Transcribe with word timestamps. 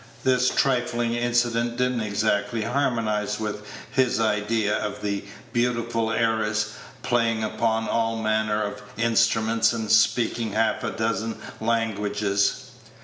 This 0.23 0.49
trifling 0.49 1.13
incident 1.13 1.77
did 1.77 1.91
n't 1.91 2.01
exactly 2.01 2.63
harmonize 2.63 3.39
with 3.39 3.61
his 3.91 4.19
idea 4.19 4.75
of 4.77 5.03
the 5.03 5.25
beautiful 5.53 6.11
heiress, 6.11 6.73
playing 7.03 7.43
upon 7.43 7.87
all 7.87 8.17
manner 8.17 8.63
of 8.63 8.81
instruments, 8.97 9.73
and 9.73 9.91
speaking 9.91 10.53
half 10.53 10.83
a 10.83 10.89
dozen 10.89 11.37
languages. 11.59 12.71